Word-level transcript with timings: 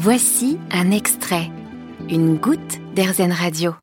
Voici 0.00 0.60
un 0.70 0.92
extrait, 0.92 1.50
une 2.08 2.36
goutte 2.36 2.78
d'Airzen 2.94 3.32
Radio. 3.32 3.74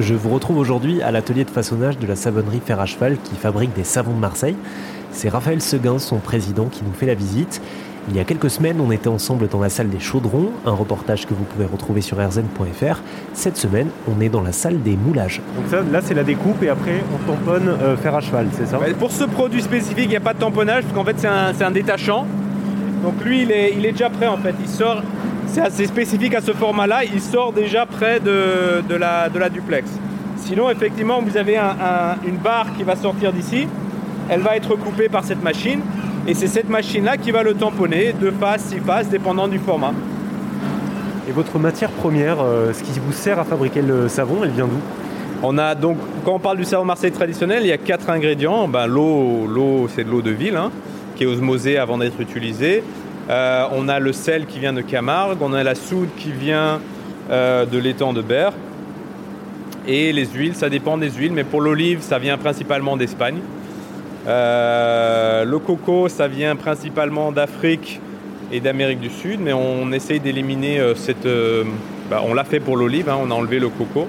Je 0.00 0.14
vous 0.14 0.30
retrouve 0.30 0.56
aujourd'hui 0.56 1.02
à 1.02 1.10
l'atelier 1.10 1.44
de 1.44 1.50
façonnage 1.50 1.98
de 1.98 2.06
la 2.06 2.16
savonnerie 2.16 2.62
Fer 2.64 2.80
à 2.80 2.86
Cheval 2.86 3.18
qui 3.22 3.34
fabrique 3.34 3.74
des 3.74 3.84
savons 3.84 4.14
de 4.14 4.18
Marseille. 4.18 4.56
C'est 5.12 5.28
Raphaël 5.28 5.60
Seguin, 5.60 5.98
son 5.98 6.16
président, 6.16 6.64
qui 6.64 6.82
nous 6.82 6.94
fait 6.94 7.04
la 7.04 7.14
visite. 7.14 7.60
Il 8.08 8.16
y 8.16 8.20
a 8.20 8.24
quelques 8.24 8.48
semaines, 8.48 8.80
on 8.80 8.90
était 8.90 9.08
ensemble 9.08 9.48
dans 9.48 9.60
la 9.60 9.68
salle 9.68 9.90
des 9.90 10.00
chaudrons, 10.00 10.50
un 10.64 10.72
reportage 10.72 11.26
que 11.26 11.34
vous 11.34 11.44
pouvez 11.44 11.66
retrouver 11.66 12.00
sur 12.00 12.16
rzn.fr. 12.16 13.02
Cette 13.34 13.58
semaine, 13.58 13.88
on 14.10 14.18
est 14.22 14.30
dans 14.30 14.40
la 14.40 14.52
salle 14.52 14.80
des 14.80 14.96
moulages. 14.96 15.42
Donc 15.56 15.66
ça, 15.68 15.82
là, 15.82 16.00
c'est 16.02 16.14
la 16.14 16.24
découpe 16.24 16.62
et 16.62 16.70
après, 16.70 17.04
on 17.14 17.30
tamponne 17.30 17.68
euh, 17.68 17.98
fer 17.98 18.14
à 18.14 18.22
cheval, 18.22 18.48
c'est 18.52 18.64
ça? 18.64 18.78
Ouais, 18.78 18.94
Pour 18.94 19.10
ce 19.10 19.24
produit 19.24 19.60
spécifique, 19.60 20.04
il 20.04 20.08
n'y 20.08 20.16
a 20.16 20.20
pas 20.20 20.32
de 20.32 20.38
tamponnage 20.38 20.84
parce 20.84 20.94
qu'en 20.94 21.04
fait, 21.04 21.16
c'est 21.18 21.28
un, 21.28 21.52
c'est 21.52 21.64
un 21.64 21.70
détachant. 21.70 22.26
Donc 23.02 23.14
lui, 23.24 23.42
il 23.42 23.50
est, 23.52 23.74
il 23.76 23.84
est 23.86 23.92
déjà 23.92 24.10
prêt 24.10 24.26
en 24.26 24.36
fait. 24.38 24.54
Il 24.60 24.68
sort, 24.68 25.02
c'est 25.46 25.60
assez 25.60 25.86
spécifique 25.86 26.34
à 26.34 26.40
ce 26.40 26.52
format-là, 26.52 27.04
il 27.04 27.20
sort 27.20 27.52
déjà 27.52 27.86
près 27.86 28.20
de, 28.20 28.82
de 28.88 28.94
la, 28.94 29.28
de 29.28 29.38
la 29.38 29.48
duplex. 29.48 29.88
Sinon, 30.36 30.70
effectivement, 30.70 31.20
vous 31.20 31.36
avez 31.36 31.56
un- 31.56 31.64
un- 31.80 32.16
une 32.26 32.36
barre 32.36 32.66
qui 32.76 32.82
va 32.82 32.96
sortir 32.96 33.32
d'ici. 33.32 33.66
Elle 34.30 34.40
va 34.40 34.56
être 34.56 34.76
coupée 34.76 35.08
par 35.08 35.24
cette 35.24 35.42
machine. 35.42 35.80
Et 36.26 36.34
c'est 36.34 36.46
cette 36.46 36.68
machine-là 36.68 37.16
qui 37.16 37.30
va 37.30 37.42
le 37.42 37.54
tamponner, 37.54 38.14
deux 38.20 38.30
faces, 38.32 38.64
six 38.64 38.80
faces, 38.80 39.08
dépendant 39.08 39.48
du 39.48 39.58
format. 39.58 39.92
Et 41.28 41.32
votre 41.32 41.58
matière 41.58 41.90
première, 41.90 42.36
euh, 42.40 42.72
ce 42.72 42.82
qui 42.82 42.98
vous 43.00 43.12
sert 43.12 43.38
à 43.38 43.44
fabriquer 43.44 43.82
le 43.82 44.08
savon, 44.08 44.36
elle 44.44 44.50
vient 44.50 44.66
d'où? 44.66 44.80
On 45.42 45.56
a 45.56 45.74
donc, 45.74 45.96
quand 46.24 46.32
on 46.34 46.38
parle 46.38 46.56
du 46.58 46.64
savon 46.64 46.84
Marseille 46.84 47.12
traditionnel, 47.12 47.60
il 47.62 47.68
y 47.68 47.72
a 47.72 47.78
quatre 47.78 48.10
ingrédients. 48.10 48.68
Ben, 48.68 48.86
l'eau, 48.86 49.46
l'eau, 49.46 49.88
c'est 49.94 50.04
de 50.04 50.10
l'eau 50.10 50.20
de 50.22 50.30
ville, 50.30 50.56
hein, 50.56 50.70
qui 51.18 51.24
est 51.24 51.26
osmosée 51.26 51.76
avant 51.76 51.98
d'être 51.98 52.20
utilisée. 52.20 52.82
Euh, 53.28 53.66
on 53.72 53.88
a 53.88 53.98
le 53.98 54.12
sel 54.12 54.46
qui 54.46 54.60
vient 54.60 54.72
de 54.72 54.80
Camargue. 54.80 55.38
On 55.40 55.52
a 55.52 55.62
la 55.64 55.74
soude 55.74 56.08
qui 56.16 56.30
vient 56.30 56.80
euh, 57.30 57.66
de 57.66 57.76
l'étang 57.76 58.12
de 58.12 58.22
Berre. 58.22 58.52
Et 59.86 60.12
les 60.12 60.26
huiles, 60.26 60.54
ça 60.54 60.70
dépend 60.70 60.96
des 60.96 61.10
huiles, 61.10 61.32
mais 61.32 61.44
pour 61.44 61.60
l'olive, 61.60 62.00
ça 62.02 62.18
vient 62.18 62.38
principalement 62.38 62.96
d'Espagne. 62.96 63.38
Euh, 64.26 65.44
le 65.44 65.58
coco, 65.58 66.08
ça 66.08 66.28
vient 66.28 66.56
principalement 66.56 67.32
d'Afrique 67.32 68.00
et 68.52 68.60
d'Amérique 68.60 69.00
du 69.00 69.10
Sud, 69.10 69.40
mais 69.40 69.52
on 69.52 69.90
essaye 69.92 70.20
d'éliminer 70.20 70.80
cette. 70.94 71.26
bah, 72.10 72.22
on 72.26 72.34
l'a 72.34 72.44
fait 72.44 72.60
pour 72.60 72.76
l'olive, 72.76 73.08
hein, 73.08 73.18
on 73.20 73.30
a 73.30 73.34
enlevé 73.34 73.58
le 73.58 73.68
coco. 73.68 74.06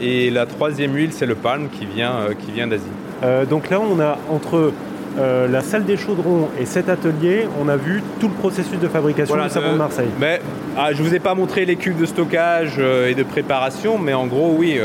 Et 0.00 0.30
la 0.30 0.46
troisième 0.46 0.94
huile, 0.94 1.12
c'est 1.12 1.26
le 1.26 1.34
palme 1.34 1.68
qui 1.68 1.86
vient, 1.86 2.66
d'Asie. 2.66 3.46
Donc 3.48 3.68
là, 3.68 3.80
on 3.80 4.00
a 4.00 4.18
entre 4.30 4.72
euh, 5.18 5.48
la 5.48 5.60
salle 5.60 5.84
des 5.84 5.96
chaudrons 5.96 6.48
et 6.60 6.66
cet 6.66 6.88
atelier, 6.88 7.48
on 7.60 7.68
a 7.68 7.76
vu 7.76 8.02
tout 8.20 8.28
le 8.28 8.34
processus 8.34 8.78
de 8.78 8.88
fabrication 8.88 9.34
Voilà, 9.34 9.48
du 9.48 9.54
savon 9.54 9.68
euh, 9.68 9.72
de 9.72 9.78
Marseille. 9.78 10.08
Mais 10.18 10.40
ah, 10.76 10.92
je 10.92 11.02
vous 11.02 11.14
ai 11.14 11.18
pas 11.18 11.34
montré 11.34 11.64
les 11.64 11.76
cubes 11.76 11.98
de 11.98 12.06
stockage 12.06 12.76
euh, 12.78 13.08
et 13.08 13.14
de 13.14 13.22
préparation, 13.22 13.98
mais 13.98 14.14
en 14.14 14.26
gros, 14.26 14.54
oui, 14.56 14.78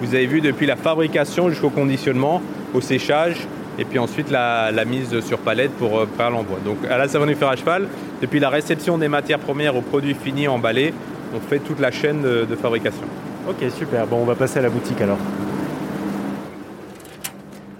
vous 0.00 0.14
avez 0.14 0.26
vu 0.26 0.40
depuis 0.40 0.66
la 0.66 0.76
fabrication 0.76 1.50
jusqu'au 1.50 1.70
conditionnement, 1.70 2.40
au 2.72 2.80
séchage, 2.80 3.46
et 3.78 3.84
puis 3.84 3.98
ensuite 3.98 4.30
la, 4.30 4.70
la 4.70 4.84
mise 4.84 5.20
sur 5.20 5.38
palette 5.38 5.72
pour 5.72 6.04
faire 6.16 6.30
l'envoi. 6.30 6.58
Donc 6.64 6.78
à 6.88 6.98
la 6.98 7.08
savonnerie 7.08 7.34
fer 7.34 7.48
à 7.48 7.56
cheval, 7.56 7.88
depuis 8.22 8.40
la 8.40 8.48
réception 8.48 8.98
des 8.98 9.08
matières 9.08 9.40
premières 9.40 9.76
au 9.76 9.80
produit 9.80 10.14
fini 10.14 10.46
emballé, 10.46 10.94
on 11.34 11.40
fait 11.40 11.58
toute 11.58 11.80
la 11.80 11.90
chaîne 11.90 12.22
de, 12.22 12.46
de 12.48 12.56
fabrication. 12.56 13.02
Ok, 13.48 13.68
super. 13.76 14.06
Bon, 14.06 14.18
on 14.22 14.24
va 14.24 14.34
passer 14.34 14.60
à 14.60 14.62
la 14.62 14.70
boutique 14.70 15.00
alors. 15.00 15.18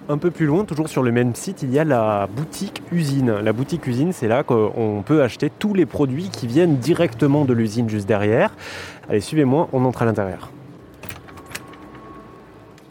Un 0.06 0.18
peu 0.18 0.30
plus 0.30 0.44
loin, 0.44 0.66
toujours 0.66 0.90
sur 0.90 1.02
le 1.02 1.12
même 1.12 1.34
site, 1.34 1.62
il 1.62 1.72
y 1.72 1.78
a 1.78 1.84
la 1.84 2.26
boutique 2.26 2.82
usine. 2.92 3.38
La 3.42 3.54
boutique 3.54 3.86
usine, 3.86 4.12
c'est 4.12 4.28
là 4.28 4.42
qu'on 4.42 5.02
peut 5.04 5.22
acheter 5.22 5.50
tous 5.50 5.72
les 5.72 5.86
produits 5.86 6.28
qui 6.28 6.46
viennent 6.46 6.76
directement 6.76 7.46
de 7.46 7.54
l'usine 7.54 7.88
juste 7.88 8.06
derrière. 8.06 8.54
Allez, 9.08 9.22
suivez-moi, 9.22 9.70
on 9.72 9.82
entre 9.86 10.02
à 10.02 10.04
l'intérieur. 10.04 10.50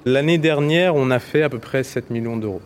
L'année 0.06 0.40
dernière, 0.40 0.96
on 0.96 1.12
a 1.12 1.20
fait 1.20 1.44
à 1.44 1.50
peu 1.50 1.60
près 1.60 1.84
7 1.84 2.10
millions 2.10 2.36
d'euros. 2.36 2.62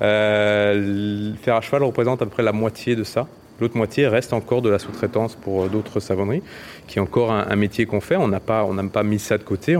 Euh, 0.00 1.32
fer 1.42 1.56
à 1.56 1.60
cheval 1.60 1.82
représente 1.82 2.22
à 2.22 2.24
peu 2.24 2.30
près 2.30 2.44
la 2.44 2.52
moitié 2.52 2.94
de 2.94 3.02
ça. 3.02 3.26
L'autre 3.60 3.76
moitié 3.76 4.06
reste 4.06 4.32
encore 4.32 4.62
de 4.62 4.70
la 4.70 4.78
sous-traitance 4.78 5.34
pour 5.34 5.64
euh, 5.64 5.68
d'autres 5.68 5.98
savonneries, 5.98 6.42
qui 6.86 6.98
est 6.98 7.02
encore 7.02 7.32
un, 7.32 7.56
métier 7.56 7.86
qu'on 7.86 8.00
fait. 8.00 8.16
On 8.16 8.28
n'a 8.28 8.40
pas, 8.40 8.64
pas 8.92 9.02
mis 9.02 9.18
ça 9.18 9.38
de 9.38 9.42
côté. 9.42 9.76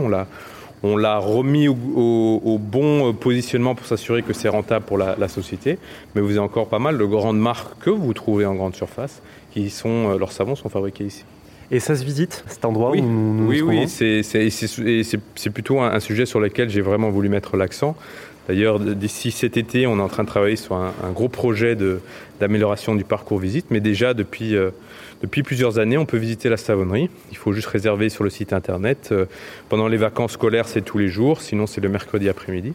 On 0.83 0.97
l'a 0.97 1.17
remis 1.17 1.67
au, 1.69 1.77
au- 1.95 2.41
au 2.43 2.57
bon 2.57 3.09
euh, 3.09 3.13
positionnement 3.13 3.73
pour 3.73 3.85
s'assurer 3.85 4.21
que 4.21 4.33
c'est 4.33 4.49
rentable 4.49 4.85
pour 4.85 4.97
la, 4.97 5.15
la 5.17 5.27
société. 5.29 5.77
Mais 6.13 6.21
vous 6.21 6.31
avez 6.31 6.39
encore 6.39 6.67
pas 6.67 6.79
mal 6.79 6.97
de 6.97 7.05
grandes 7.05 7.39
marques 7.39 7.79
que 7.81 7.89
vous 7.89 8.13
trouvez 8.13 8.45
en 8.45 8.55
grande 8.55 8.75
surface, 8.75 9.21
qui 9.53 9.69
sont, 9.69 10.11
euh, 10.11 10.17
leurs 10.17 10.31
savons 10.33 10.55
sont 10.55 10.69
fabriqués 10.69 11.05
ici. 11.05 11.23
Et 11.71 11.79
ça 11.79 11.95
se 11.95 12.03
visite, 12.03 12.43
cet 12.47 12.65
endroit 12.65 12.91
Oui, 12.91 12.99
où 13.01 13.05
nous 13.05 13.47
oui, 13.47 13.61
oui, 13.61 13.87
c'est 13.87 15.49
plutôt 15.49 15.79
un, 15.79 15.91
un 15.91 15.99
sujet 15.99 16.25
sur 16.25 16.39
lequel 16.39 16.69
j'ai 16.69 16.81
vraiment 16.81 17.09
voulu 17.09 17.29
mettre 17.29 17.55
l'accent. 17.57 17.95
D'ailleurs, 18.47 18.79
d'ici 18.79 19.31
cet 19.31 19.55
été, 19.57 19.87
on 19.87 19.97
est 19.99 20.01
en 20.01 20.07
train 20.09 20.23
de 20.23 20.27
travailler 20.27 20.55
sur 20.57 20.75
un, 20.75 20.91
un 21.03 21.11
gros 21.11 21.29
projet 21.29 21.75
de- 21.75 21.99
d'amélioration 22.39 22.93
du 22.95 23.03
parcours 23.05 23.39
visite, 23.39 23.67
mais 23.69 23.79
déjà 23.79 24.13
depuis, 24.13 24.55
euh, 24.55 24.71
depuis 25.21 25.43
plusieurs 25.43 25.79
années, 25.79 25.97
on 25.97 26.05
peut 26.05 26.17
visiter 26.17 26.49
la 26.49 26.57
savonnerie. 26.57 27.09
Il 27.31 27.37
faut 27.37 27.53
juste 27.53 27.67
réserver 27.67 28.09
sur 28.09 28.23
le 28.25 28.29
site 28.29 28.51
internet. 28.51 29.09
Euh, 29.13 29.25
pendant 29.69 29.87
les 29.87 29.95
vacances 29.97 30.33
scolaires, 30.33 30.67
c'est 30.67 30.81
tous 30.81 30.97
les 30.97 31.07
jours, 31.07 31.41
sinon 31.41 31.67
c'est 31.67 31.79
le 31.81 31.87
mercredi 31.89 32.27
après-midi. 32.27 32.73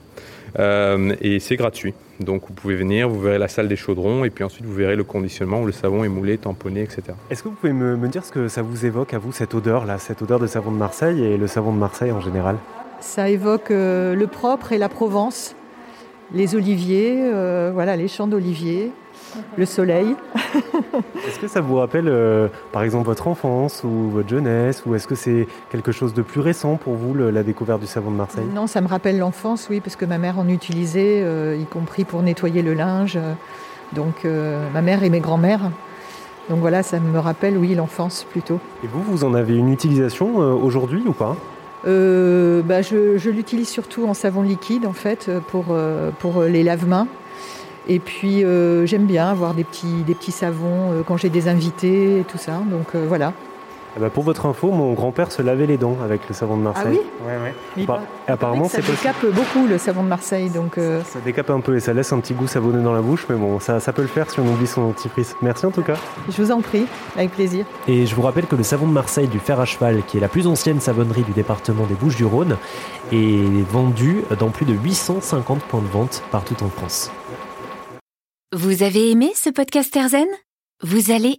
Euh, 0.59 1.15
et 1.21 1.41
c'est 1.41 1.57
gratuit. 1.57 1.93
Donc 2.21 2.45
vous 2.49 2.55
pouvez 2.55 2.75
venir, 2.75 3.07
vous 3.11 3.21
verrez 3.21 3.37
la 3.39 3.49
salle 3.49 3.69
des 3.69 3.77
chaudrons, 3.77 4.25
et 4.25 4.31
puis 4.31 4.45
ensuite 4.45 4.65
vous 4.65 4.73
verrez 4.75 4.97
le 4.97 5.05
conditionnement 5.05 5.61
où 5.61 5.67
le 5.67 5.73
savon 5.73 6.03
est 6.05 6.09
moulé, 6.09 6.39
tamponné, 6.39 6.81
etc. 6.83 7.03
Est-ce 7.31 7.43
que 7.43 7.49
vous 7.51 7.55
pouvez 7.55 7.75
me, 7.75 7.97
me 7.99 8.09
dire 8.09 8.25
ce 8.25 8.33
que 8.33 8.49
ça 8.49 8.63
vous 8.63 8.87
évoque 8.87 9.13
à 9.13 9.19
vous, 9.19 9.33
cette 9.33 9.55
odeur 9.55 9.85
là, 9.85 9.99
cette 9.99 10.23
odeur 10.23 10.39
de 10.41 10.47
savon 10.47 10.73
de 10.73 10.79
Marseille 10.79 11.23
et 11.23 11.37
le 11.37 11.47
savon 11.47 11.73
de 11.75 11.79
Marseille 11.79 12.11
en 12.13 12.23
général? 12.23 12.57
Ça 13.01 13.29
évoque 13.29 13.71
euh, 13.71 14.15
le 14.15 14.27
propre 14.27 14.73
et 14.73 14.79
la 14.79 14.89
Provence, 14.89 15.55
les 16.33 16.55
oliviers, 16.55 17.17
euh, 17.33 17.71
voilà, 17.73 17.97
les 17.97 18.09
champs 18.09 18.27
d'oliviers, 18.27 18.93
le 19.57 19.67
soleil. 19.67 20.15
Est-ce 21.27 21.39
que 21.39 21.49
ça 21.49 21.61
vous 21.61 21.77
rappelle 21.77 22.09
euh, 22.09 22.49
par 22.73 22.83
exemple 22.83 23.07
votre 23.07 23.29
enfance 23.29 23.83
ou 23.85 24.11
votre 24.11 24.29
jeunesse 24.29 24.83
ou 24.87 24.95
est-ce 24.95 25.07
que 25.07 25.15
c'est 25.15 25.47
quelque 25.71 25.93
chose 25.93 26.15
de 26.15 26.23
plus 26.23 26.41
récent 26.41 26.77
pour 26.77 26.95
vous, 26.95 27.15
le- 27.15 27.31
la 27.31 27.43
découverte 27.43 27.81
du 27.81 27.87
savon 27.87 28.11
de 28.11 28.17
Marseille? 28.17 28.47
Non, 28.55 28.67
ça 28.67 28.81
me 28.81 28.89
rappelle 28.89 29.19
l'enfance, 29.19 29.69
oui, 29.71 29.81
parce 29.81 29.97
que 29.97 30.05
ma 30.05 30.19
mère 30.19 30.39
en 30.39 30.49
utilisait, 30.49 31.23
euh, 31.23 31.57
y 31.61 31.65
compris 31.67 32.05
pour 32.05 32.23
nettoyer 32.23 32.63
le 32.63 32.75
linge. 32.75 33.19
Donc 33.95 34.27
ma 34.75 34.83
mère 34.83 35.03
et 35.03 35.09
mes 35.09 35.21
grands-mères. 35.21 35.71
Donc 36.51 36.59
voilà, 36.61 36.83
ça 36.83 37.01
me 37.01 37.19
rappelle, 37.19 37.57
oui, 37.57 37.75
l'enfance 37.75 38.27
plutôt. 38.31 38.59
Et 38.85 38.87
vous, 38.87 39.03
vous 39.03 39.25
en 39.25 39.33
avez 39.33 39.57
une 39.57 39.71
utilisation 39.73 40.37
aujourd'hui 40.37 41.03
ou 41.07 41.13
pas? 41.13 41.37
Euh, 41.87 42.63
bah, 42.63 42.83
je 42.83 43.19
je 43.19 43.31
l'utilise 43.31 43.69
surtout 43.69 44.07
en 44.07 44.15
savon 44.15 44.43
liquide, 44.43 44.87
en 44.87 44.93
fait, 44.93 45.27
euh, 45.29 45.41
pour, 45.41 45.67
euh, 45.71 46.11
pour 46.19 46.43
les 46.43 46.63
lave-mains. 46.63 47.07
Et 47.89 48.01
puis 48.01 48.45
euh, 48.45 48.85
j'aime 48.85 49.07
bien 49.07 49.31
avoir 49.31 49.55
des 49.55 49.65
petits, 49.65 50.03
des 50.07 50.15
petits 50.15 50.33
savons 50.33 50.93
euh, 50.93 51.03
quand 51.07 51.17
j'ai 51.17 51.31
des 51.31 51.49
invités 51.49 52.21
et 52.21 52.25
tout 52.25 52.37
ça. 52.39 52.61
Donc 52.71 52.95
euh, 52.95 53.05
voilà. 53.09 53.33
Eh 53.97 54.01
ben, 54.01 54.11
Pour 54.11 54.23
votre 54.23 54.47
info, 54.47 54.71
mon 54.71 54.93
grand-père 54.93 55.33
se 55.33 55.43
lavait 55.43 55.67
les 55.67 55.77
dents 55.77 55.97
avec 56.05 56.29
le 56.29 56.35
savon 56.35 56.57
de 56.57 56.63
Marseille. 56.63 57.01
Ah 57.01 57.05
oui 57.23 57.27
Ouais, 57.27 57.43
ouais. 57.45 57.55
Mais 57.77 57.85
Bah, 57.87 58.01
il 58.29 58.33
apparemment, 58.33 58.69
ça 58.69 58.79
possible. 58.79 58.97
décape 58.97 59.27
beaucoup 59.35 59.67
le 59.67 59.79
savon 59.79 60.03
de 60.03 60.09
Marseille. 60.09 60.51
Donc 60.51 60.79
euh, 60.79 61.03
Ça 61.05 61.19
décape 61.21 61.51
un 61.51 61.61
peu 61.61 61.77
et 61.77 61.81
ça 61.81 61.93
laisse 61.95 62.13
un 62.13 62.21
petit 62.21 62.35
goût 62.35 62.47
savonneux 62.47 62.83
dans 62.83 62.93
la 62.93 63.01
bouche, 63.01 63.27
mais 63.29 63.37
bon, 63.37 63.59
ça, 63.61 63.81
ça 63.81 63.93
peut 63.93 64.03
le 64.03 64.09
faire 64.09 64.31
si 64.31 64.41
on 64.41 64.47
oublie 64.47 64.67
son 64.67 64.83
dentifrice. 64.89 65.35
Merci 65.43 65.67
en 65.67 65.71
tout 65.71 65.83
cas. 65.83 65.97
je 66.29 66.43
vous 66.43 66.51
en 66.53 66.61
prie, 66.61 66.87
avec 67.17 67.33
plaisir. 67.33 67.65
Et 67.89 68.07
je 68.07 68.15
vous 68.15 68.23
rappelle 68.23 68.47
que 68.47 68.57
le 68.57 68.63
savon 68.63 68.87
de 68.87 68.93
Marseille 68.93 69.27
du 69.29 69.39
fer 69.39 69.59
à 69.59 69.65
cheval, 69.65 70.03
qui 70.07 70.19
est 70.19 70.21
la 70.21 70.29
plus 70.29 70.47
ancienne 70.47 70.81
savonnerie 70.81 71.23
du 71.23 71.33
département 71.33 71.85
des 71.87 71.95
Bouches-du-Rhône, 71.95 72.57
est 73.13 73.63
vendu 73.71 74.23
dans 74.39 74.51
plus 74.51 74.67
de 74.67 74.75
850 74.75 75.61
points 75.63 75.81
de 75.83 75.87
vente 75.89 76.23
partout 76.31 76.57
en 76.63 76.69
France. 76.69 77.11
Vous 78.55 78.83
avez 78.83 79.11
aimé 79.11 79.33
ce 79.35 79.51
podcast 79.51 79.95
Airzen? 79.97 80.27
Vous 80.83 81.11
allez 81.11 81.39